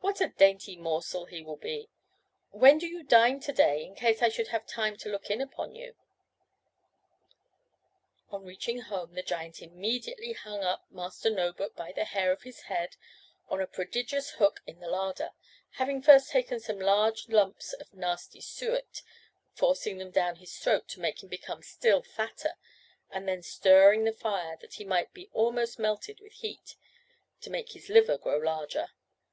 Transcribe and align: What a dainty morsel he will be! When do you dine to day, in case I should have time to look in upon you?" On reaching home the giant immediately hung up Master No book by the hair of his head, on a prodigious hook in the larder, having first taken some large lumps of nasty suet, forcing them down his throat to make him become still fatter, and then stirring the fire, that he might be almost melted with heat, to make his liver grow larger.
What 0.00 0.20
a 0.20 0.26
dainty 0.26 0.76
morsel 0.76 1.26
he 1.26 1.42
will 1.44 1.56
be! 1.56 1.90
When 2.50 2.78
do 2.78 2.88
you 2.88 3.04
dine 3.04 3.38
to 3.38 3.52
day, 3.52 3.84
in 3.84 3.94
case 3.94 4.20
I 4.20 4.28
should 4.28 4.48
have 4.48 4.66
time 4.66 4.96
to 4.96 5.08
look 5.08 5.30
in 5.30 5.40
upon 5.40 5.76
you?" 5.76 5.94
On 8.32 8.42
reaching 8.44 8.80
home 8.80 9.14
the 9.14 9.22
giant 9.22 9.62
immediately 9.62 10.32
hung 10.32 10.64
up 10.64 10.86
Master 10.90 11.30
No 11.30 11.52
book 11.52 11.76
by 11.76 11.92
the 11.92 12.04
hair 12.04 12.32
of 12.32 12.42
his 12.42 12.62
head, 12.62 12.96
on 13.48 13.60
a 13.60 13.66
prodigious 13.68 14.30
hook 14.30 14.58
in 14.66 14.80
the 14.80 14.88
larder, 14.88 15.30
having 15.74 16.02
first 16.02 16.30
taken 16.30 16.58
some 16.58 16.80
large 16.80 17.28
lumps 17.28 17.72
of 17.74 17.94
nasty 17.94 18.40
suet, 18.40 19.02
forcing 19.52 19.98
them 19.98 20.10
down 20.10 20.34
his 20.34 20.58
throat 20.58 20.88
to 20.88 21.00
make 21.00 21.22
him 21.22 21.28
become 21.28 21.62
still 21.62 22.02
fatter, 22.02 22.54
and 23.08 23.28
then 23.28 23.40
stirring 23.40 24.02
the 24.02 24.10
fire, 24.12 24.56
that 24.60 24.74
he 24.74 24.84
might 24.84 25.12
be 25.12 25.30
almost 25.32 25.78
melted 25.78 26.18
with 26.18 26.32
heat, 26.32 26.74
to 27.40 27.50
make 27.50 27.70
his 27.70 27.88
liver 27.88 28.18
grow 28.18 28.38
larger. 28.38 28.88